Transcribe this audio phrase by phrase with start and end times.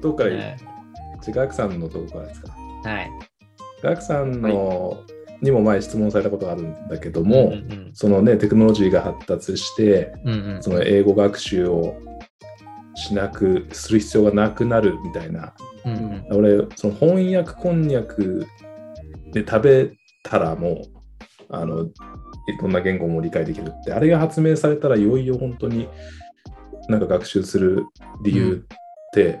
[0.00, 0.30] どっから、
[1.20, 2.52] じゃガクさんのとこからですか。
[2.84, 3.10] はい。
[3.82, 5.04] ガクさんの、
[5.40, 10.62] にも前質問されたことがあるんだけども、うんうんそのね、テクノロジーが発達して、うんうん。
[10.62, 11.96] その英語学習を
[12.94, 15.54] しなくする必要がなくなるみたいな。
[15.84, 16.26] うんうん。
[16.30, 18.46] 俺、その翻訳こんにゃく
[19.32, 19.90] で食べ
[20.22, 20.82] たらもう、
[21.50, 21.88] あの、
[22.60, 25.88] どんな言語も理解できるって、あれが発明されたらいよいよ本当に
[26.88, 27.86] なんか学習する
[28.22, 29.40] 理由って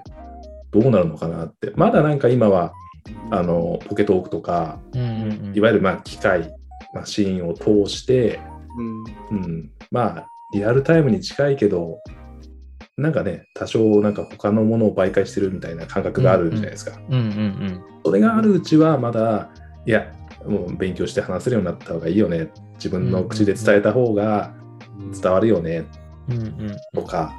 [0.70, 1.72] どうなるのかなって。
[1.76, 2.72] まだなんか今は、
[3.30, 5.56] あの、ポケトークとか、うんうんうん。
[5.56, 6.52] いわゆるまあ機械、
[6.94, 8.40] マシーンを通して、
[9.30, 9.38] うん。
[9.38, 11.98] うん、まあ、リアルタイムに近いけど、
[12.96, 16.98] なんかね、多少なんか他のものを媒介してるみたいな感覚があるじゃないですか。
[17.08, 19.50] うんうんそれがあるうちはまだ、
[19.86, 20.12] いや、
[20.46, 22.50] もう勉強して話せるようになった方がいいよね。
[22.74, 24.54] 自分の口で伝えた方が
[25.20, 25.70] 伝わるよね。
[25.70, 26.07] うんうんうん
[26.94, 27.34] とか、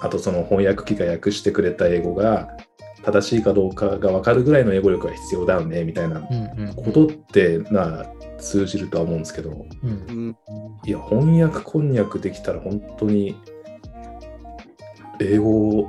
[0.00, 2.56] あとその翻訳機が訳してくれた英語が
[3.02, 8.04] 正しいかどうかが分かるぐらいの英語力が必要だよねみたいなうんうんことってな
[8.38, 9.90] 通じるとは思うんですけど、うん。
[9.90, 10.36] うん
[10.84, 13.34] いや、翻訳こんにゃくできたら本当に
[15.20, 15.88] 英語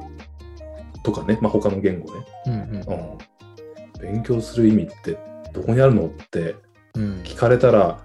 [1.04, 2.60] とかね、まあ、他の言語ね、うんうん。
[2.70, 5.18] うん、勉強する意味って
[5.54, 6.56] どこにあるのって
[6.96, 8.04] うん聞かれたら、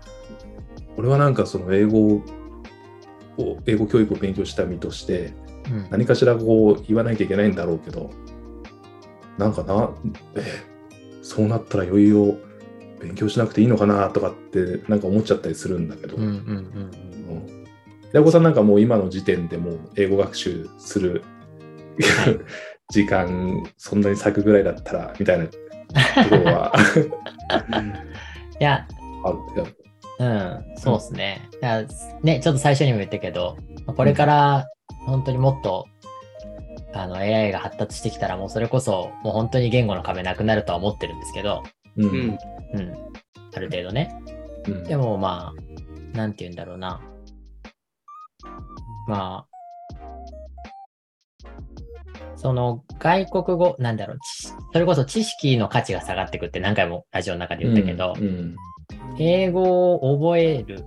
[0.96, 2.22] 俺はなんかその英語を、
[3.66, 5.34] 英語教育を勉強した身として、
[5.70, 5.86] うん。
[5.90, 8.10] 何かしらこう言わなきゃいけないんだろうけど、
[9.38, 9.90] なんかな、
[10.34, 10.44] え、
[11.22, 12.36] そうなったらいよいよ
[13.00, 17.64] 勉強しなくていいのかなとかってなんか思っちゃったりするんだけど、うんうんうんうん。
[18.12, 21.22] ヤコさんなんかもう今の時点でもう英語学習する
[22.90, 25.58] 時間そんなに割くぐらいだったらみたいなと
[26.28, 26.72] ころは
[28.60, 28.86] いや、
[29.24, 29.81] ある
[30.22, 31.48] うん、そうですね。
[32.22, 33.56] ね、ちょっと最初にも言ったけど、
[33.86, 34.66] これから
[35.04, 35.86] 本当にもっと、
[36.94, 41.62] あの AI が発達してきたらもうそれこそもう本当に言語の壁なくなるとは思ってるんですけど、
[41.96, 42.38] うんうんうん、
[43.54, 44.14] ある程度ね。
[44.68, 45.52] うんでもま
[46.14, 47.00] あ、なんて言うんだろうな。
[49.08, 49.52] まあ、
[52.36, 58.54] その外国語、なんだろう、ちそれこそ知識の価値が下がってくって何回もラジオの中で言ったけど、うん
[59.18, 60.86] 英語を覚える、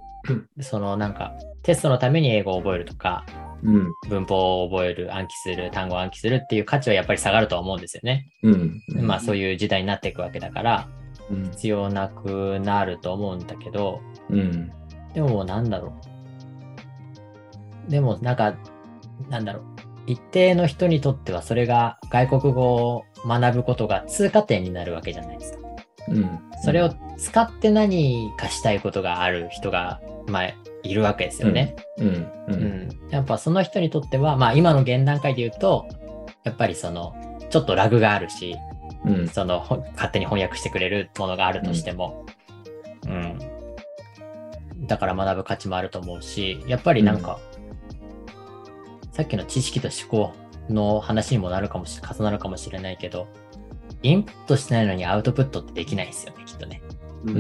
[0.62, 3.26] そのなんかテストのために英語を覚えるとか、
[3.64, 8.28] うん文法を覚える、暗記する、単語を暗記するっていう価値はやっぱり下がるとは思うんですよね。
[8.44, 10.88] うんまあそういう時代になっていくわけだから、
[11.30, 14.72] うん必要なくなると思うんだけど、うん
[15.14, 15.94] でもなんだろ
[17.88, 17.92] う。
[17.92, 18.56] でもなんか、
[19.30, 19.64] なんだろう。
[20.08, 25.65] 一定の人にとってはそれが外国語を学ぶことが通過点になるわけじゃないですか。
[26.10, 26.40] うん。
[26.64, 31.76] それを使って何かしたいことがある人が、まあ、いるわけですよね。
[31.98, 32.08] うん。
[32.08, 32.88] ううん。
[32.88, 32.90] ん。
[33.10, 35.88] やっぱその人にとっては、まあ今の現段階で言うと、
[36.44, 37.16] やっぱりその、
[37.50, 38.56] ちょっとラグがあるし、
[39.06, 39.28] うん。
[39.28, 42.26] その、ほ勝手に翻訳してくれるものがあるとしても、
[43.08, 43.40] うん。
[44.88, 47.40] だから学ぶ価値もあると思うし、やっぱりなんか、
[49.12, 50.34] さっきの知識と思考
[50.70, 53.28] の話にもなるかもし、重なるかもしれないけど、
[54.06, 56.82] インプットしてないのにアウトプットってできないですよね、きっとね。
[57.26, 57.38] ううん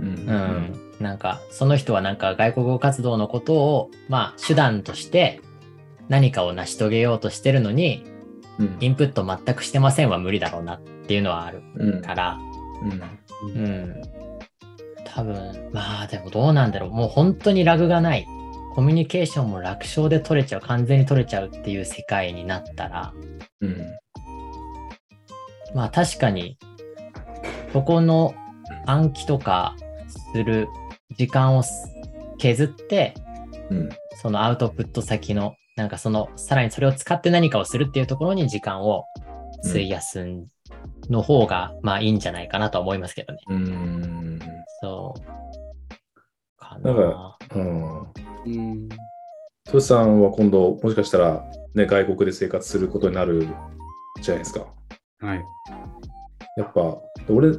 [0.00, 0.94] うんうん。
[1.00, 5.40] なんか、その人はなんか外国語活動のことを、まあ、手段として
[6.08, 8.04] 何かを成し遂げようとしてるのに、
[8.58, 12.38] うんインプット全くしてませんは無理だろうなっていうのはあるうんから、
[12.82, 14.02] うんうん。
[15.04, 16.90] 多分、まあでもどうなんだろう。
[16.90, 18.26] もう本当にラグがない。
[18.74, 23.12] コミュニケーションも楽勝で取れちゃう、完全に取れちゃうっていう世界になったら、
[23.60, 23.86] うん
[25.74, 26.58] まあ確かに、
[27.72, 28.34] そこの
[28.86, 29.74] 暗記とか
[30.32, 30.68] する
[31.16, 31.62] 時間を
[32.38, 33.14] 削って、
[33.70, 33.88] うん
[34.20, 39.04] そのアウトプット先の、なんかその、さらにそれを使って何かをするっていうところに時間を
[39.64, 40.26] 費やす
[41.08, 43.38] の方が、まあいいんじゃないかなとは思いますけどね。
[43.48, 44.38] うん
[44.80, 45.20] そう。
[46.56, 46.92] かな。
[46.92, 48.88] なんかうんうん
[49.70, 51.44] トシさんは今度、もしかしたら、
[51.74, 53.46] ね、外国で生活することになる
[54.22, 54.66] じゃないですか。
[55.20, 55.44] はい。
[56.56, 56.98] やっぱ、
[57.28, 57.52] 俺、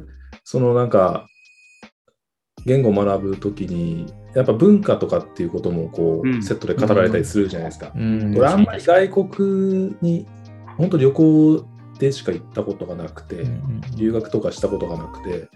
[0.44, 1.26] そのなんか、
[2.66, 6.42] 言語を学ぶときに、やっぱ文化とかっていうこともこう、うん。
[6.42, 7.92] セットで語られたりするじゃないですか。
[7.94, 8.34] うん。
[8.36, 10.26] 俺、あんまり外国に、
[10.76, 11.66] 本当旅行
[11.98, 15.48] でしか行ったことがなくて、うん留学とかしたことがなくて、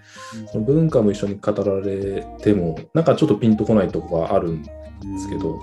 [0.53, 4.71] その文化も一緒に語られても、なんかちょっとピンとこないとこがあるんで
[5.19, 5.59] すけど、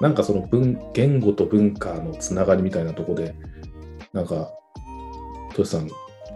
[0.00, 3.36] なんかその文言語と文化のつながりみたいなとこで、
[4.12, 4.50] なんか、
[5.58, 5.88] トシさん、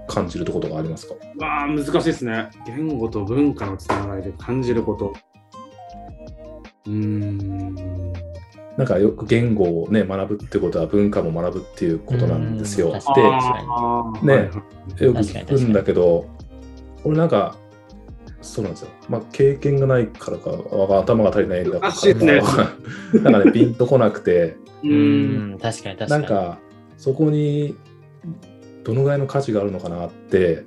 [0.09, 1.15] 感じるところとかありますか？
[1.39, 2.51] わあ、難しいですね。
[2.67, 5.13] 言語と文化のつながりで感じること。
[6.87, 8.13] うーん。
[8.77, 12.91] なんかよく言語をね、学ぶってことは文化も学ぶっていうことなんですよ。
[12.91, 12.99] で、
[14.27, 14.51] ね
[14.99, 16.27] よく聞くんだけど、
[17.05, 17.57] 俺なんか、
[18.41, 18.89] そうなんですよ。
[19.09, 20.51] まあ、経験がないからか、
[20.99, 22.75] 頭が足りないんだからねか、
[23.23, 26.23] なんかね、ピンとこなくて、ううんん、確かに確かに。
[26.23, 26.59] なんか、
[26.97, 27.77] そこに
[28.85, 30.65] どのぐらいの価値があるのかなって、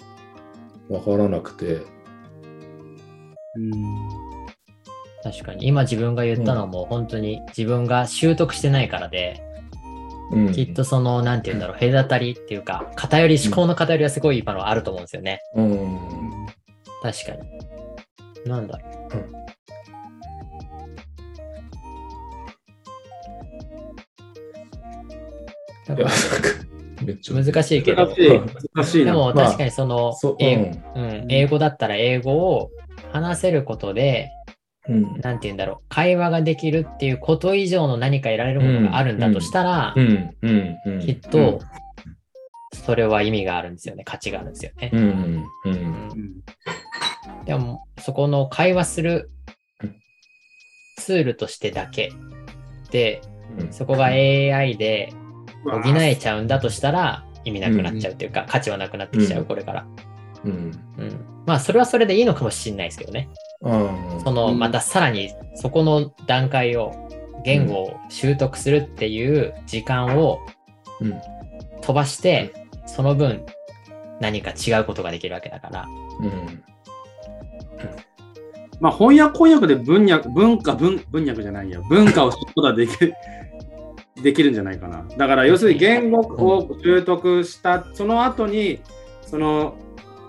[0.89, 1.81] わからなくて、
[3.55, 4.25] うん
[5.23, 5.67] 確かに。
[5.67, 9.41] 今自分が言ったのも本当に自分が習得してないからで、
[10.31, 15.41] うん、きっとその、なんて言うんだろう、隔たりっていうか、偏り、思考の偏りはすごい今のあると思うんですよね。
[15.55, 15.99] うん、
[17.01, 18.49] 確かに。
[18.49, 18.95] なんだろう。
[25.87, 26.11] だいや、か
[27.05, 28.07] 難しいけど。
[28.07, 28.41] 難、しい。
[28.73, 29.11] 難しいな。
[29.11, 32.71] でもまあ確かにその英語うん、英語だったら英語を
[33.11, 34.29] 話せることで、
[34.87, 39.95] うん、なんて言うんだろう、会話ができるっていうこと以上の何か得られるものがあるんだとしたら、
[41.01, 41.61] きっと、
[42.73, 44.91] それは意味があるんですよね、価値があるんですよね。
[44.93, 44.99] う。
[44.99, 45.73] ん、うん、うん。
[45.73, 46.43] うん
[47.45, 49.29] でも、そこの会話する
[49.81, 49.95] うん
[50.97, 52.11] ツールとしてだけ
[52.89, 53.21] で、
[53.59, 55.13] うん、そこが AI で
[55.65, 59.45] 補えちゃうんだとしたら意味なくなっちゃうっていうか、価値はなくなってきちゃう、うん。
[59.45, 59.85] これから。
[60.43, 60.55] うん、う
[61.03, 61.25] ん。
[61.45, 63.29] まあ、それはそれでいいのかもしれないですけどね。
[63.61, 64.59] うん、その、うん。
[64.59, 66.93] またさらにそこの段階を、
[67.43, 70.39] 言語を習得するっていう時間を
[71.01, 71.21] うん、
[71.81, 72.53] 飛ばして、
[72.85, 73.45] その分
[74.19, 75.85] 何か違うことができるわけだから。
[76.19, 76.63] うん、
[78.79, 81.81] まあ、翻訳翻訳で文脈文化文文脈じゃないや。
[81.89, 83.13] 文化を知ることはできる
[84.25, 88.81] できるんじゃないかなだから要するに言語を習得したその後に
[89.21, 89.77] その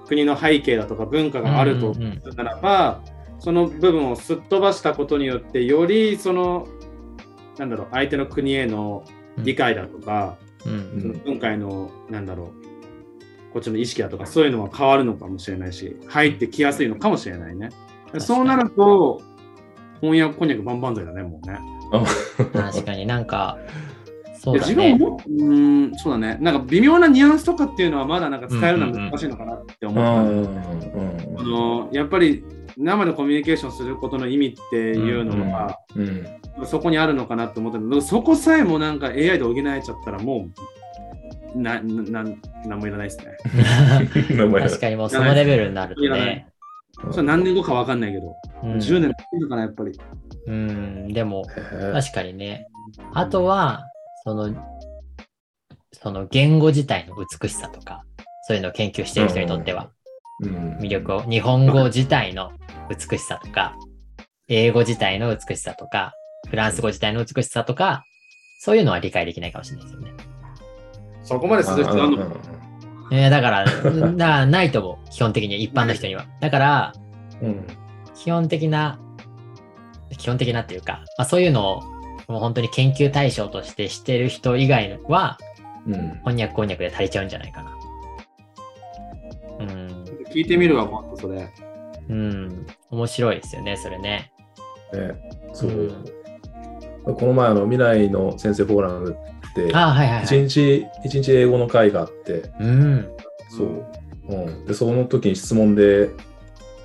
[0.06, 3.02] 国の背景だとか文化があるとするならば、
[3.38, 6.68] その部分をすっ飛ばしたことによってよりその
[7.58, 9.02] なんだろう相手の国への
[9.38, 11.00] 理解だとか、うん。
[11.00, 17.70] その文化へのなんだろうこっちの意識だとかそういうのは変わるのかもしれないし入ってきやすいのかもしれないね。
[18.12, 19.22] にそうなると
[20.02, 21.75] 翻訳こんにゃく万々歳だねもうね。
[22.52, 23.58] 確かになんか、
[24.46, 24.74] そうだね。
[24.74, 32.44] 自分もうーんそうだねなんか微妙なニュアンスとかっていうのはまだなんか伝えるのは難しいのかなって思った、うん、あのやっぱり
[32.76, 40.48] 生でコミュニケーションすることの意味っていうのは、うん、そこにあるのかなって思ったけどそこさえもなんか AI で補えちゃったらも
[41.54, 42.30] うななな
[42.66, 43.36] なんもいらないですね。
[44.36, 46.48] 確かにもうそのレベルになるとね。
[47.12, 48.76] それ何年後かわかんないけど、うん。
[48.76, 49.98] 10年いいのかなやっぱり。
[50.46, 52.66] うん、でも、へ確かにね。
[53.12, 53.84] あとは、
[54.24, 54.54] その、
[55.92, 58.04] その言語自体の美しさとか、
[58.48, 59.90] そういうのを研究している人にとっては、
[60.44, 60.78] えうん。
[60.78, 62.52] 魅力を、日本語自体の
[62.88, 63.76] 美しさとか、
[64.48, 66.14] 英語自体の美しさとか、
[66.48, 68.04] フランス語自体の美しさとか、
[68.60, 70.12] そういうのは理解できないかもしれないですよね。
[71.22, 72.55] そこまでする必要あるのか
[73.12, 75.10] えーだから、だからないと思う。
[75.10, 76.26] 基本的に一般の人には。
[76.40, 76.92] だから、
[77.42, 77.66] うん
[78.14, 78.98] 基本的な、
[80.18, 81.82] 基本的なっていうか、まあ、そういうのを
[82.28, 85.38] もう本当に研究対象としてしてる人以外は、
[85.86, 85.92] うん
[86.24, 87.76] 翻訳こんにゃくで足りちゃうんじゃないかな。
[89.60, 91.48] うん、聞いてみるわ、今度それ。
[92.08, 94.32] うん、面白いですよね、それね。
[94.92, 95.12] ね、
[95.52, 96.04] そう、
[97.04, 99.16] この前あの未来の先生フォーラム
[99.74, 100.48] あはいはい、は一い。
[100.48, 103.08] 日一日英語の会があってうん、
[103.56, 103.84] そう、
[104.28, 106.10] うん、でその時に質問で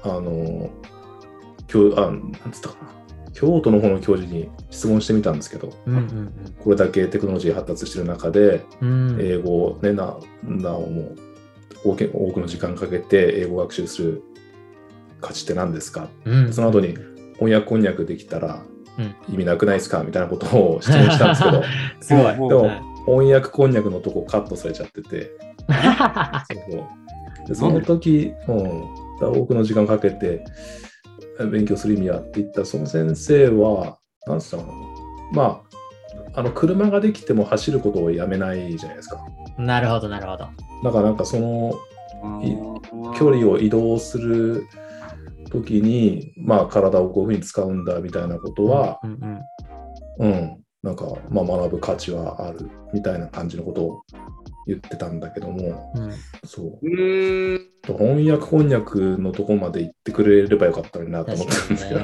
[0.03, 0.69] あの
[1.67, 2.91] 教あなんつったかな。
[3.33, 9.11] 京都の方の教授に質問してみたんですけどうん、うんこれだけテクノロジー発達してる中でうん。
[9.11, 11.15] うん英語をねななおも
[11.83, 14.23] 多く多くの時間かけて英語学習する
[15.19, 16.09] 価値って何ですか？
[16.25, 16.95] うん、その後に
[17.35, 18.80] 翻訳こんにゃくできたらうん
[19.29, 20.03] 意味なくないですか？
[20.03, 21.63] みたいなことを質問したんですけど、
[22.01, 22.49] すごい。
[22.49, 22.81] でもはい。
[23.05, 25.31] 翻訳こんにゃくのとこカットされちゃってて、
[27.41, 28.85] そでその時、うん、
[29.19, 30.43] 多くの時間かけて
[31.51, 34.75] 勉強する意味はって言ったその先生は、なんつったのかな、
[35.33, 35.61] ま
[36.35, 39.25] あ、あの車ができても走ることをやめないじゃないですか。
[39.57, 40.47] なるほど、なるほど。
[40.83, 41.73] だからなんかその
[43.17, 44.67] 距離を移動する
[45.51, 49.19] 時に、まあ、体をこういうふうに使うんだみたいなことは、うん
[50.19, 54.01] うんうん、なんか、まあ、学ぶ価値はあるみたいな感じのことを
[54.67, 56.11] 言ってたんだけども、うん
[56.45, 56.79] そう。
[56.81, 57.71] うーん。
[57.85, 62.01] 翻訳こんにゃくのとこまで行ってくれればよかったのになと思ったんですけど。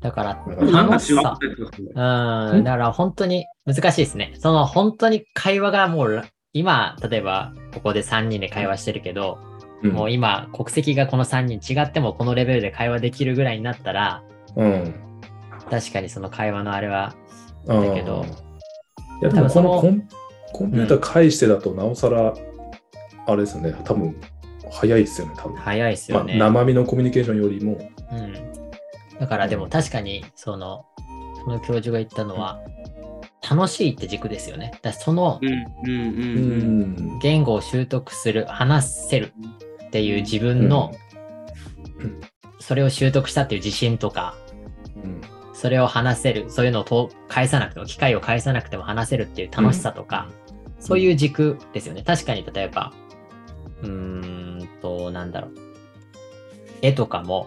[0.00, 4.34] だから、楽しさうん、だから本当に難しいですね。
[4.38, 9.38] その本当に会話がもう、今、例えばここで3人で会話してるけど、
[9.82, 14.22] うんもう今、国籍がこの3人違ってもこのレベルで会話できるぐらいになったら、
[14.56, 14.94] うん。
[15.70, 17.14] 確かにその会話のあれは、
[17.66, 18.26] だだけど
[19.22, 20.08] いや、でもこのコン
[20.52, 22.34] コンピューター介してだと、なおさら、
[23.26, 24.16] あれですよね、多分
[24.70, 25.56] 早いですよね、多分。
[25.56, 26.38] 早いですまあ、よね。
[26.38, 27.78] 生身のコミュニケーションよりも。
[28.12, 28.34] うん。
[29.18, 30.84] だからでも確かに、その、
[31.42, 32.60] その教授が言ったのは、
[33.48, 34.72] 楽しいって軸ですよね。
[34.82, 37.18] だそのうんうんううんん。
[37.20, 39.32] 言語を習得する、話せる
[39.90, 40.92] っていう自分の、
[42.60, 44.36] それを習得したっていう自信とか、
[45.04, 45.20] うん
[45.60, 50.30] それを話せる、そういうのをと返さなくても、機会を返さなくても話せるっていう楽しさとか、
[50.78, 52.02] そういう軸ですよね。
[52.02, 52.94] 確かに例えば、
[53.82, 55.50] うーんと、なんだろう。
[56.80, 57.46] 絵とかも、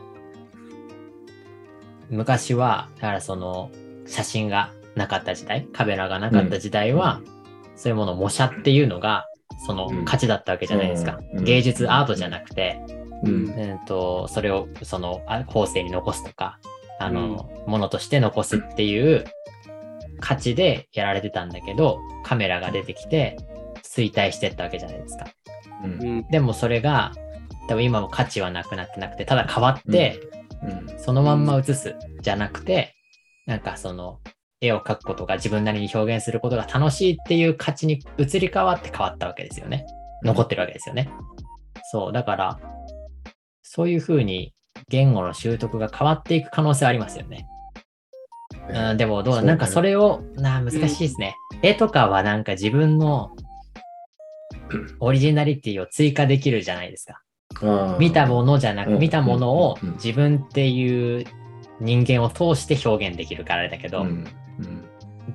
[2.11, 3.71] 昔は、だからその、
[4.05, 7.19] 写真がなかった時代、カメラがなかった時代は、
[7.75, 9.25] そういうものを模写っていうのが、
[9.65, 10.05] そのうん。
[10.05, 11.19] 価値だったわけじゃないですか。
[11.33, 11.43] うん。
[11.43, 12.79] 芸術、アートじゃなくて、
[13.23, 13.49] うん。
[13.57, 16.59] えー、とそれをそのあ後世に残すとか
[16.99, 19.25] あの、ものとして残すっていう
[20.19, 23.37] 価値でやられてたんだけどカメラが出てきて
[23.83, 25.25] 衰退してったわけじゃないですか。
[25.83, 25.91] うん。
[25.91, 26.27] うん。
[26.29, 27.11] でもそれが
[27.67, 30.19] 多分今も価値はなくなってなくてただ変わって、
[30.63, 30.99] うん。
[30.99, 32.95] そのまんま映すじゃなくて
[33.45, 34.19] なんかその
[34.63, 39.85] 絵を描くことが自分なりに表現することが楽しいっていう価値に移り変わって変わったわけですよね。
[40.23, 41.09] 残ってるわけですよね。
[41.91, 42.59] そう、だから、
[43.61, 44.53] そういうふうに
[44.87, 47.45] 言語の習得が変わっていく可能性はありますよね。
[48.69, 51.35] うん、でもどうだ、ねなんかそれを、なあ難しいですね。
[51.61, 53.31] 絵とかはなんか自分の
[54.99, 57.21] オリジナリティを追加できるじゃないですか。
[57.99, 61.25] 見たものじゃなく、うん見たものをうんうん自分っていう
[61.79, 64.25] 人間を通して表現できるからだけど、うん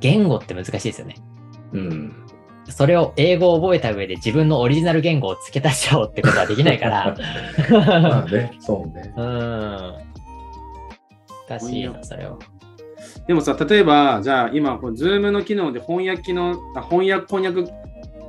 [0.01, 1.17] 言語って難しいですよね。
[1.73, 2.13] うんうん
[2.71, 7.17] それを英語を覚えた上で自分のオリジナル言語を付け足しちゃおうってことはできないから。
[7.71, 9.13] まあね、そうね。
[9.17, 9.95] うん。
[11.49, 12.39] 難しいな、それは。
[13.27, 17.73] でもさ、例えば、じゃあ今、こう Zoom の機能で翻訳機能、あ翻訳、翻訳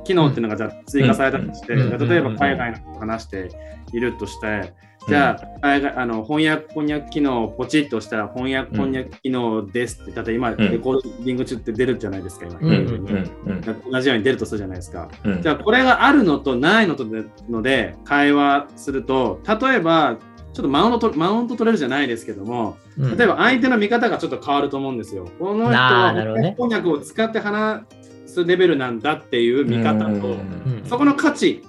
[0.04, 3.50] 機能っていうのがじゃあ追加されたとして、例えば海外の人と話して
[3.92, 4.72] いるとして、
[5.08, 12.58] じゃあ海外あの翻訳、翻訳機能をポチッと押したら翻訳、翻訳機能ですって、例えば今、んレコーディング中って出るじゃないですか、今。
[12.60, 13.16] うんうんうん
[13.46, 15.08] うん同じように出るとするじゃないですか。
[15.24, 20.18] うんじゃあこれがあるのとないのとでので会話すると、例えば、
[20.52, 25.28] ちょっとマウントとマウント取れるじゃないですけども、うん例えば相手の見方がちょっと変わると思うんですよ。
[25.38, 26.12] この人は
[26.56, 27.82] 翻訳を使って話
[28.26, 31.62] すレベルなんだっていう見方と、うんそこの価値、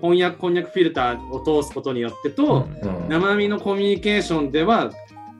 [0.00, 4.90] 翻訳、翻訳フィルターを通すことによってと、うん生身のコミュニケーションでは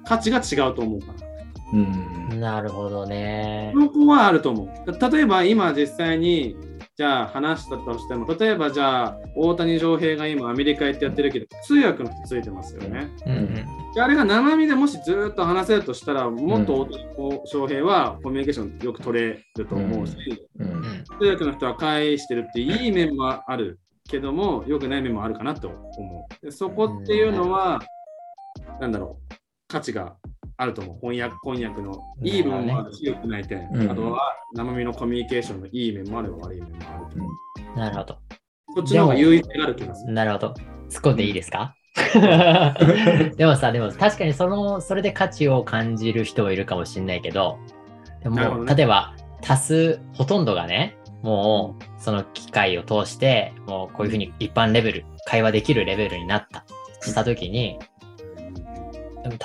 [0.04, 1.28] 価値が違うと思うから。
[1.74, 3.72] うんなるほどね。
[3.74, 5.10] そこはあると思う。
[5.10, 6.56] 例えば今実際に
[6.96, 13.08] じゃあ話したとしても、例えばじゃあ大谷翔平が今アメリカ行ってやってるけど、通訳の人ついてますよね。
[13.26, 20.16] うんうんであれが生身でもしずっと話せるとしたら、もっと大谷翔平はコミュニケーションよく取れると思うし、
[20.58, 26.44] うんうん通訳の人は返してるっていい面もあるけども、良くない面もあるかなと思う。
[26.44, 27.80] でそこっていうのは、
[28.80, 29.34] なんだろう、
[29.68, 30.16] 価値が
[30.56, 30.98] あると思う。
[31.00, 33.68] 翻訳、翻訳のいい部分もあるし、良くない点。
[33.72, 34.20] うんあとは
[34.54, 37.16] 生身のコミュニケーションのいい面もあれば悪い面もある
[37.74, 37.78] と。
[37.80, 38.18] なるほど。
[38.76, 40.12] そっちの方が優位性がある気がする。
[40.14, 40.48] なるほど。
[40.88, 41.74] 突っ込んでいいですか？
[43.36, 47.58] でもさ、でも確かにその、それで価値を感じる人はいるかもしれないけど、
[48.22, 56.64] でも、ね例えば、多数、ほとんどがね、もう、その機械を通して、もうこういうふうに一般レベル、会話できるレベルになった、
[57.00, 57.78] したときに、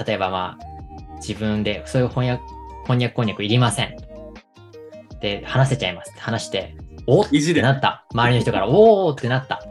[0.06, 2.44] 例えばまあ、自分で、そういう翻訳、
[2.84, 3.96] 翻訳こんにゃくいりません。
[5.22, 6.76] で、話せちゃいますって話して、
[7.08, 8.06] おっってなった。
[8.14, 9.62] 周りの人から、 おーってなった。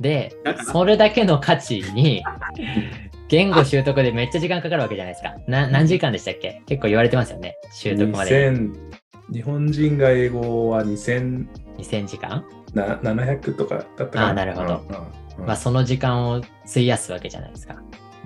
[0.00, 0.32] で
[0.72, 2.22] それだけの価値に、
[3.28, 5.36] 言語習得でめっちゃ時間かかるわけじゃないですか。
[5.46, 6.62] な何時間でしたっけ？
[6.66, 7.56] 結構言われてますよね。
[7.72, 8.50] 習得まで。
[8.50, 8.89] 2000
[9.32, 11.46] 日本人が英語は2700
[11.78, 12.44] 2000時間？
[13.56, 14.28] とかだったかな。
[14.28, 15.42] あーなるほどうん。
[15.42, 17.76] うんまあ、その時間を費やすわけじゃないですか。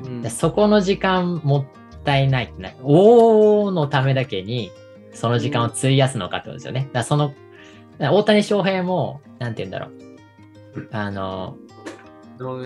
[0.04, 1.64] うんでそこの時間もっ
[2.04, 2.70] たいないってな。
[2.82, 4.70] おーのためだけに、
[5.12, 6.88] その時間を費やすのかってことですよね。
[6.92, 7.32] だその、
[7.98, 10.88] 大谷翔平も、なんて言うんだろう。
[10.90, 11.56] あの、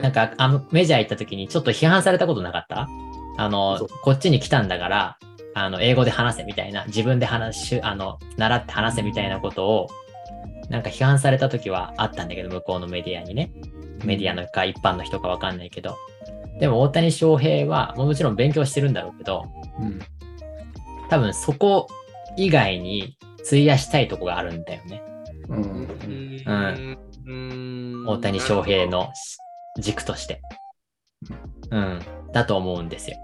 [0.00, 2.88] なんかあのメジャー行った時にちょっと批判されたことなかった？
[3.36, 5.18] あのこっちに来たんだから、
[5.64, 9.86] あの、英語で話せみたいな、自分で話し、あの、習って話せみたいなことを、
[10.68, 13.52] なんか批判された時はあったんだけど、向こうのメディアにね。
[14.04, 15.96] メディアのか一般の人かわかんないけど。
[16.60, 19.44] でも大谷翔平は、もちろん勉強してるんだろうけど、
[19.80, 20.00] うん
[21.10, 21.86] 多分そこ
[22.36, 25.02] 以外に費やしたいとこがあるんだよね。
[25.48, 25.56] う
[27.32, 29.10] ん大谷翔平の
[29.78, 30.40] 軸として。
[31.70, 32.00] うん。
[32.32, 33.16] だと思うんですよ。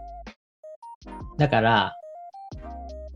[1.39, 1.95] だから、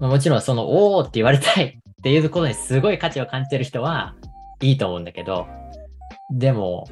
[0.00, 4.14] もちろんその、おーって言われたい っていうことにすごい価値を感じてる人は
[4.61, 5.47] いいと思うんだけど、
[6.31, 6.88] でも、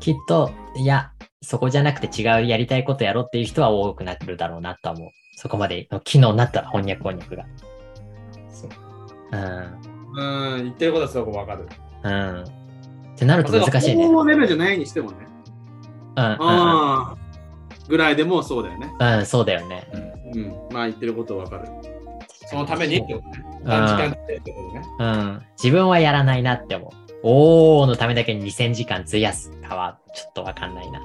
[0.00, 1.10] きっと、いや、
[1.42, 5.08] そこじゃなくて違うやりたいことやろうっていう人は多くなってるだろうなとは思う。
[5.36, 7.44] そこまでの機能になったら翻訳翻訳が。
[8.50, 8.70] そう
[9.32, 10.56] うん。
[10.56, 11.68] うん、言ってることはすごくわかる。
[12.02, 12.42] うん。
[12.42, 12.44] っ
[13.16, 14.04] てなると難しいね。
[14.04, 14.12] うん。
[14.12, 15.16] 高レベルじゃないにしてもね。
[16.16, 16.24] うん。
[16.24, 17.16] ああ。
[17.88, 18.92] ぐらいでもそうだよね。
[18.98, 19.86] うん、そうだよね。
[20.34, 20.48] うん。
[20.72, 21.68] まあ言ってることはわかる。
[22.50, 23.38] そのためにってことね。
[23.38, 24.82] ん短時間でってことね。
[24.98, 25.42] うん。
[25.62, 26.90] 自分はやらないなって思う。
[27.22, 31.02] おーのためだけに2000時間費やすかはちょっとわかんないな。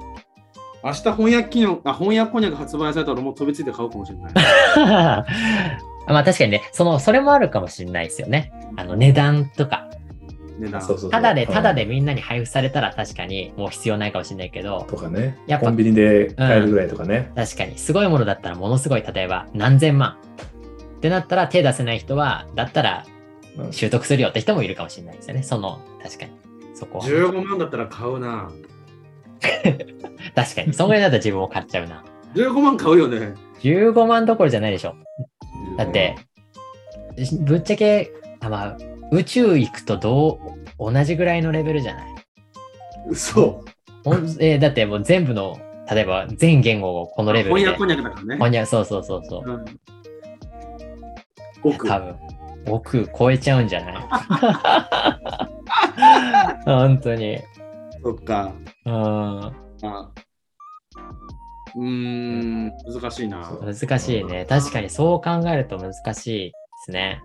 [0.82, 4.32] 明日翻訳機能、あ、翻訳翻訳発売されたらもう飛びついて買うかもしれない。
[6.06, 8.52] まあ確かにね、その、それもあるかもしれないですよね。
[8.76, 9.88] あの値段とか。
[10.58, 10.80] 値段。
[10.82, 20.18] そうそうそうただで、ただうんでみんなに配布されたら確かにもう必要ないかもしれないけど、とかねやっぱコンビニで買えるぐらいとかね、確かにすごいものだったらものすごい、例えば何千万
[21.04, 23.04] ってなったら手出せない人は、だったら
[23.58, 25.42] うん習得するよって人もいるかもしれないですよね。
[25.42, 26.32] その、確かに。
[26.74, 27.04] そこは。
[27.04, 28.50] 15万だったら買うな。
[30.34, 30.72] 確かに。
[30.72, 32.02] そんぐらいだったら自分も買っちゃうな。
[32.34, 33.34] 15万買うよね。
[33.60, 34.94] 15万どころじゃないでしょ。
[35.76, 36.16] だって、
[37.42, 38.76] ぶっちゃけ、あまあ、
[39.12, 40.38] 宇宙行くとど
[40.80, 42.06] う、同じぐらいのレベルじゃない？
[43.10, 43.62] 嘘。
[44.40, 45.58] えーだってもう全部の、
[45.90, 47.60] 例えば全言語をこのレベルで。
[47.60, 48.34] 翻訳翻訳だからね。
[48.36, 49.50] 翻訳そうそうそうそう。
[49.50, 49.64] うん
[51.64, 51.88] 奥。
[51.88, 52.16] 多分、
[52.68, 54.04] 奥超えちゃうんじゃない？
[56.64, 57.38] 本当に。
[58.02, 58.52] そっか。
[58.86, 58.94] うん。
[58.94, 59.52] あ
[61.76, 63.50] うーん、難しいな。
[63.60, 64.46] 難しいね。
[64.48, 66.52] 確かにそう考えると難しいで
[66.86, 67.20] すね。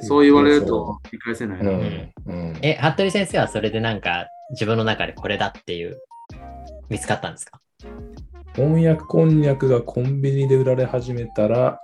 [0.00, 1.70] そう言われると理解せないな。
[1.70, 5.96] うんうんえ、服部先生はそれでなんか自分の中でこれだっていう
[6.88, 7.60] 見つかったんですか？
[8.54, 11.78] 翻訳こんにゃくがコンビニで売られ始めたら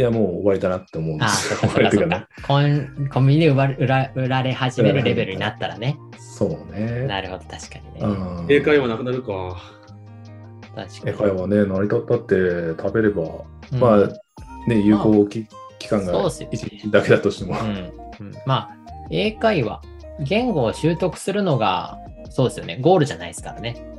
[0.00, 2.28] いやもう終わりだなって思うんでああ、すよそっかそっか。
[2.48, 5.98] コンコンビニで売ら売ら売られ始めるレベルになったらね。
[6.18, 8.00] そうねなるほど、確かにね。
[8.00, 9.60] うん英会話なくなるか。
[10.74, 11.10] 確かに。
[11.10, 13.22] 英会話ね成り立ったって食べれば、
[13.72, 14.08] うんまあ
[14.70, 15.46] ね有効期
[15.78, 17.70] 期間がそうっすよね1日だけだとしても、うんう
[18.30, 18.76] んまあ、
[19.10, 19.82] 英会話、
[20.20, 21.98] 言語を習得するのが、
[22.30, 23.89] そうですよね、ゴールじゃないですからね。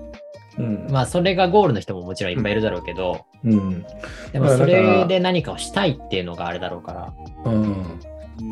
[0.61, 0.87] うん。
[0.91, 3.85] まあ、それがゴールの人ももちろんいっぱいいるだろうけど、うん。
[4.31, 7.13] でもまあそれで何かをしたいっていうのがあれだろうから。
[7.45, 7.99] うん。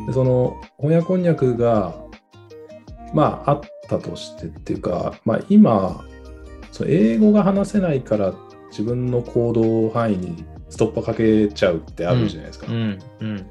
[0.06, 1.94] でその翻訳こんにゃくが
[3.12, 6.04] まああったとしてっていうか、まあ、今
[6.70, 8.34] その英語が話せないから
[8.70, 13.46] 自分の行動範囲にストッパーかけちゃうってあるじゃないですか,、だかうん、うん、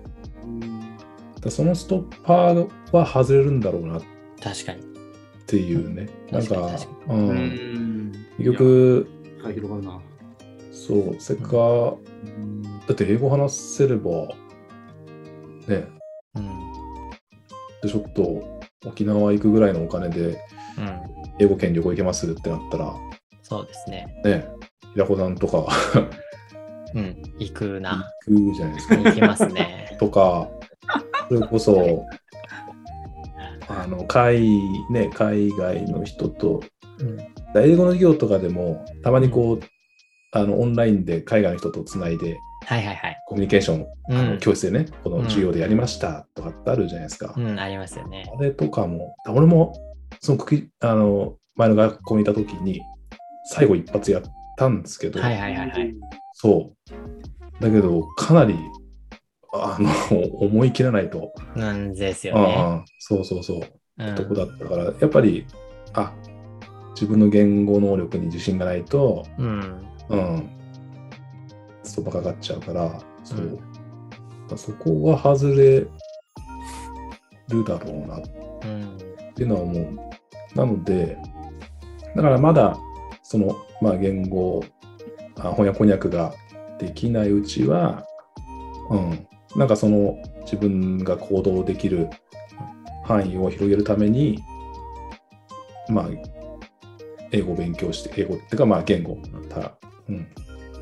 [1.43, 3.97] らそのストッパーは外れるんだろうな。
[3.97, 4.01] っ
[4.41, 4.88] 確かに。
[5.49, 8.11] ていうねなんか確かに確う、うんん。
[8.37, 9.07] 結局
[9.43, 10.01] はい、広がるな。
[10.71, 11.95] そうせっか
[12.87, 14.27] だって英語話せれば
[15.67, 15.87] ね
[16.35, 16.59] うん、
[17.81, 20.39] でちょっと沖縄行くぐらいのお金で
[20.77, 21.01] うん、
[21.39, 22.95] 英語圏旅行行けますってなったら
[23.43, 24.07] そうですね。
[24.23, 24.47] ね
[24.93, 25.67] 平子さんとか
[26.95, 28.09] うん、行くな。
[28.27, 28.95] 行くじゃないですか。
[28.97, 29.97] 行きますね。
[29.99, 30.49] とか、
[31.27, 32.05] それこそ、
[33.81, 36.61] あの海ね、海外の人と、
[36.99, 37.17] うん、
[37.63, 39.59] 英語の授業とかでも、たまにこう、
[40.31, 43.17] あのオンラインで海外の人とつないで、はいはいはい。
[43.25, 47.33] コミュニケーション、あのうん、教室でね、この授業でやりましたとかってあるじゃないですか。
[47.35, 48.29] うん、ありますよね。
[48.37, 49.73] あれとかも、俺も、
[50.19, 52.81] そのくきあの前の学校にいたときに、
[53.45, 54.23] 最後一発やっ
[54.57, 55.95] たんですけど、はいはいはいはい。
[56.33, 56.73] そ
[57.61, 57.63] う。
[57.63, 58.55] だけど、かなり、
[59.53, 62.55] あの、思い切らないと、なんですよあね。
[62.57, 63.59] あそうそうそう、
[63.97, 64.15] うん。
[64.15, 65.45] とこだったから、やっぱり、
[65.93, 66.13] あ
[66.93, 70.49] 自分の言語能力に自信がないと、うん、うん、
[71.83, 73.39] ストッパかかっちゃうから、そう。
[73.39, 74.57] うん。
[74.57, 75.89] そこは外れる
[77.65, 78.17] だろうな。
[78.17, 78.21] っ
[78.63, 78.97] うん、
[79.35, 79.99] ていうのは思う。
[80.55, 81.17] なので、
[82.15, 82.77] だからまだ、
[83.23, 84.63] その、まあ、言語、
[85.37, 86.33] あ翻訳翻訳が
[86.79, 88.03] できないうちは、
[88.89, 92.09] うん、なんかその自分が行動できる
[93.03, 94.39] 範囲を広げるために、
[95.89, 96.07] まあ、
[97.31, 99.17] 英語を勉強して、英語っていうか、まあ、言語、
[99.49, 99.73] た
[100.07, 100.27] うん、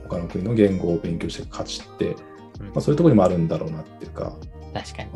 [0.10, 2.16] 他の国の言語を勉強して勝ちって、
[2.60, 2.68] うん。
[2.68, 4.36] まあ、そういうところにもあるんだろうなっていうか、
[4.74, 5.10] 確かに。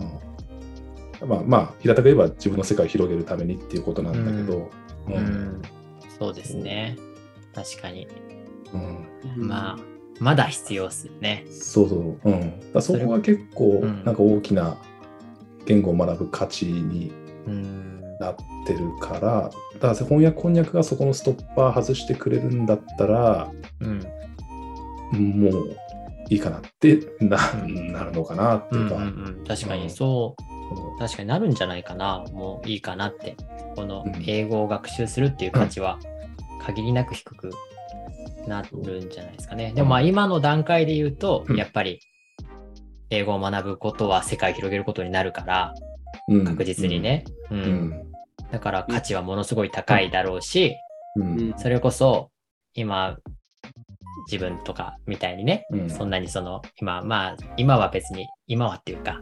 [1.22, 4.70] うん、まあ、まあ、平たく言えば自分の世界を広げるためにっていうことなんだけど、
[5.08, 5.14] うん。
[5.14, 5.62] うん、
[6.18, 6.98] そうですね。
[7.54, 8.08] 確かに。
[8.74, 8.78] う
[9.42, 9.48] ん。
[9.48, 11.46] まあ、まだ必要っすよね。
[11.50, 14.04] そうそう、うん、だそこは結構うん。
[14.04, 14.78] なんか大きな
[15.66, 17.12] 言語を学ぶ価値に
[17.48, 18.36] うん、なっ
[18.68, 25.76] てるから、だから翻訳こんにゃくがそこのストッパー外してくれるんだったら、うん、もう
[26.30, 29.06] いいかなってななるのかなってうんいうか、うんう
[29.42, 32.24] ん、確かにそう、確かになるんじゃないかな。
[32.32, 33.36] もういいかなって。
[33.76, 34.24] このうん。
[34.28, 35.98] 英語を学習するっていう価値は
[36.62, 37.52] 限りなく低く
[38.48, 39.74] なるんじゃないですかね。
[39.74, 42.00] でもまあ今の段階で言うと、うんやっぱり
[43.10, 45.74] 英語を学ぶことは世界を広げることになるから、
[46.28, 47.00] うん確実に。
[47.00, 47.26] ね。
[47.50, 47.56] う。
[47.56, 48.12] うんん。
[48.52, 50.76] だから価値はものすごい高いだろうし、
[51.58, 52.30] それこそ
[52.74, 53.18] 今、
[54.32, 59.20] 自分とかみたいにね、うんそんなにその、今、まあ、今は別に、今はっていうか、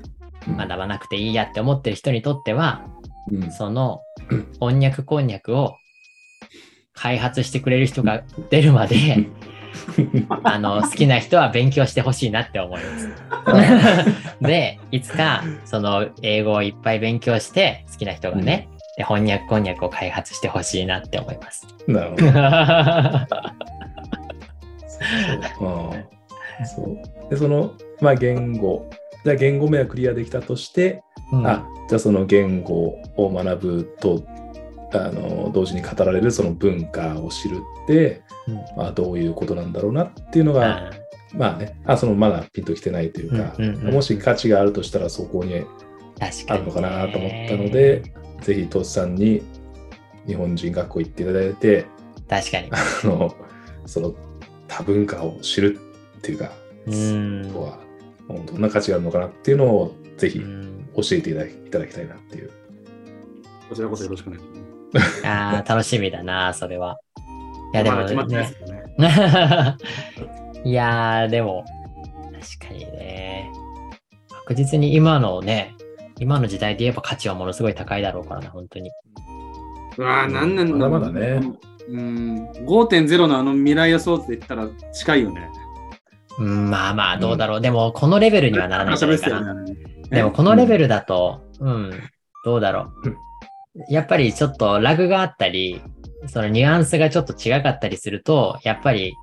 [0.48, 2.86] うん学ばなくていいやって思ってる人にとっては、
[3.32, 5.76] うんそのうん、こんにゃくこんにゃくを
[6.94, 9.30] 開発してくれる人が出るまで、
[10.44, 13.10] あの、好きな人は勉強してほしいなって思います。
[14.42, 21.68] で、いつか、その、英語をいっぱい勉強して、好きな人がね、で、こんにゃくこんにゃくを開発してほしいなって思います。
[21.88, 22.24] なるほど。
[26.66, 27.72] そううんで、その、
[28.02, 28.90] まあ、言語。
[29.24, 34.24] じゃあ、言語名はクリアできたとして、うんあ、じゃあその言語を学ぶと、
[34.94, 40.92] あの、同時に語られるその文化を知るって、うんまあ、どういうことなんだろうなっていうのが、あ
[41.34, 45.66] まあね、あそのまだピンときてないというか、うんうんうんもし価値があるとしたらそこに
[46.20, 48.04] 確かに、あるのかなと思ったので、
[48.42, 49.42] ぜひトスさんに
[50.26, 51.86] 日本人学校行っていただいて、
[52.28, 52.70] 確かに。
[52.72, 53.36] あの
[53.86, 54.16] その
[54.68, 55.80] 多文化を知る
[56.18, 56.52] っていうか、
[56.88, 57.80] うんそこは
[58.28, 62.52] どんな価値があるのかなっていうのをぜひうん教えていただきいただきたいなっていう。
[63.70, 64.69] こちらこそよろしくお願いします。
[65.26, 67.00] ああ、楽しみだな、それは。
[67.74, 68.56] いや、でもね。
[70.66, 71.64] いやー、でも、
[72.60, 73.52] 確かにね。
[74.46, 75.76] 確実に今のね、
[76.20, 78.92] 今の時代で言えば価値はものすごい高いだろうからな、本当に。
[79.98, 81.42] うわぁ、なんなんだまだまだね。
[81.88, 85.50] うん、5.0のあの未来予想図で言ったら近いよね。
[86.40, 87.62] うん、まあまあ、どうだろう。
[87.62, 89.54] でも、このレベルにはならないんじゃないかな。
[89.54, 89.76] ね。
[90.10, 91.92] でも、このレベルだと、うん、
[92.46, 93.29] どうだろう。
[93.88, 95.82] やっぱりちょっとラグがあったり、
[96.28, 99.14] そのニュアンスがちょっと違かったりすると、やっぱり、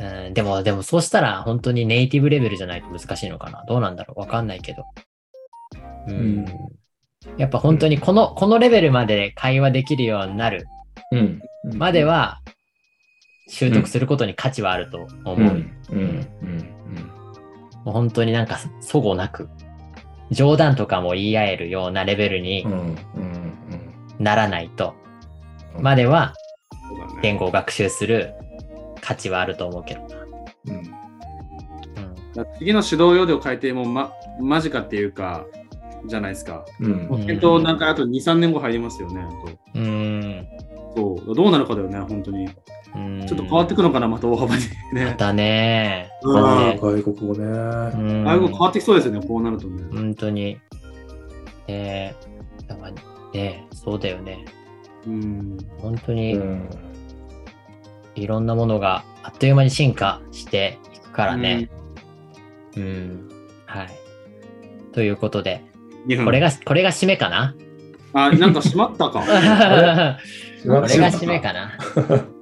[0.00, 3.64] うん、でも、でもそうしたら本当にネイティブレベルじゃないと難しいのかな。
[3.66, 4.84] どうなんだろうわかんないけど。
[6.08, 6.14] うん。
[6.14, 6.46] うん
[7.38, 10.66] やっぱ本当にこの、このレベルまで会話できるようになる
[11.10, 11.40] うん。
[11.74, 12.40] までは、
[13.48, 15.38] 習得することに価値はあると思う。
[15.38, 15.76] うん。
[15.90, 16.28] うん。
[16.40, 16.58] うん。
[17.84, 19.48] もう本当になんか、そごなく、
[20.30, 22.66] 冗談とかも言い合えるようなレベルに。
[24.18, 24.94] ならないと、
[25.76, 26.34] うんまでは
[27.20, 28.32] 言語を学習する
[29.00, 30.06] 価値はあると思うけどな。
[30.66, 30.74] うん。
[30.76, 35.46] うん次の指導要領を変えても、ま、間近っていうか、
[36.06, 36.64] じゃないですか。
[36.80, 37.08] うん。
[37.08, 39.26] うん検討なんかあと2、3年後入りますよね。
[39.74, 40.46] うーん。
[40.94, 41.34] とそう。
[41.34, 42.48] どうなるかだよね、本当に。
[43.26, 45.06] ちょっと変わってくのかな、また大幅にね。
[45.10, 46.10] またね。
[46.22, 47.44] うんだって外国語ね。
[47.44, 49.82] うんああいうの変わってきそうですよね、こうなるとね。
[49.92, 50.58] 本当に。
[51.66, 52.92] えー、だから
[53.32, 54.44] ね、そうだよね。
[55.06, 55.58] うん。
[55.78, 56.68] 本当にうん。
[58.14, 61.68] いろんなものがあっという間に進化していくからね。
[62.76, 63.28] うん。
[63.66, 63.88] はい。
[64.92, 65.64] ということで、
[66.08, 66.24] うん。
[66.24, 67.56] これが、これが締めかな？
[68.12, 69.24] あ、なんか閉まったか。
[70.68, 71.78] これがが締めかな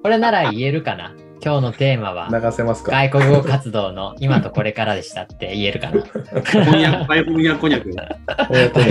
[0.03, 2.93] これなら言えるかな今日のテーマは、流せますか？
[2.93, 6.19] 外国語活動の今とこれからでしたって言えるかなこ
[6.77, 7.91] んにゃく、バイオこんにゃくこんにゃく。
[7.91, 8.91] いや、これ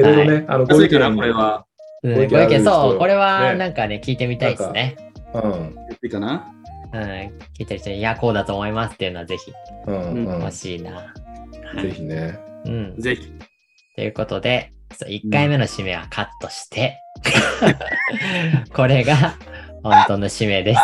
[0.00, 1.64] いろいろね、あの、安いかな、見これは。
[2.02, 4.96] うんご意見そう、これはねなんかね、聞いてみたいですね。
[5.34, 5.74] うん。
[6.02, 6.46] いいかな。
[6.92, 9.52] うん、聞いてる人に、いや、こうだと思いますっていうのはぜひ
[9.86, 10.12] うん。
[10.26, 10.92] うん欲しいな。
[10.92, 11.02] は
[11.76, 12.38] いぜひね。
[12.64, 12.94] うん。
[12.98, 13.32] ぜひ。
[13.96, 17.02] ということで、そう1回目の締めはカットして、
[18.74, 19.34] これが
[19.82, 20.80] 本当の締めです。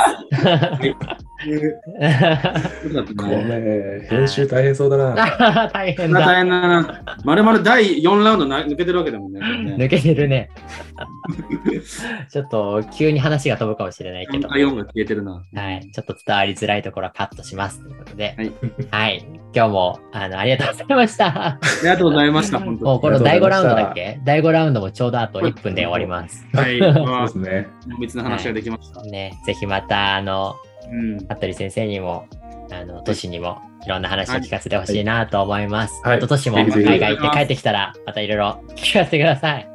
[1.42, 5.68] そうだったこねれ、編集大変そうだな。
[5.74, 6.34] 大変大だ。
[6.36, 7.02] 変だな。
[7.24, 9.40] まるまる第4ラウンドな抜けてるわけだもんね。
[9.76, 10.48] 抜けてるね。
[12.30, 14.48] ちょっと急に話が飛ぶかもしれないけど。
[14.48, 15.42] 4が消えてるな。
[15.54, 15.90] はい。
[15.92, 17.82] ちょっと伝わりづらいところはカットします。
[17.82, 18.34] ということで。
[18.38, 18.52] はい。
[18.90, 19.26] はい。
[19.54, 21.26] 今日も、あの、ありがとうございました。
[21.26, 22.58] ありがとうございました。
[22.60, 24.20] 本当もうこの第5ラウンドだっけ？
[24.24, 26.46] 第5ラウンドもちょうどあと1分で終わります。
[26.54, 26.78] はい。
[26.78, 27.66] そうまあですね。
[27.88, 29.02] 濃密な話ができました。
[29.02, 30.54] ね、ぜひまた、あの、
[30.90, 31.18] うん。
[31.18, 32.26] 服部先生にも、
[32.70, 36.00] あの、都市にも、いろんな話を聞かせてほしいなと思います。
[36.04, 39.68] はいあと、都市も海外行って帰ってきたら、またいろいろ 聞かせてください。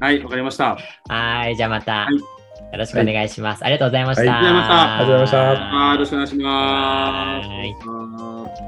[0.00, 0.76] はい、わかりました。
[1.08, 2.38] はい、じゃあまた、はい
[2.72, 3.64] よろしくお願いします。
[3.64, 4.30] ありがとうございました。
[4.30, 7.48] はいありがとうございましたありがとうございましたよろしくお願いします。
[7.48, 8.67] はいはい